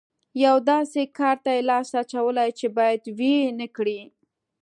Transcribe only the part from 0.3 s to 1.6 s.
یوه داسې کار ته